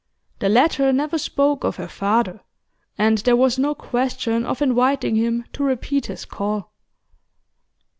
[0.39, 2.41] The latter never spoke of her father,
[2.97, 6.71] and there was no question of inviting him to repeat his call.